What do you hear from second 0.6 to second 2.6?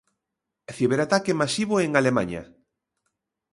Ciberataque masivo en Alemaña.